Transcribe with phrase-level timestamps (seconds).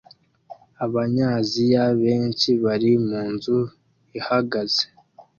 [0.85, 3.57] Abanyaziya benshi bari munzu
[4.19, 4.83] ihagaze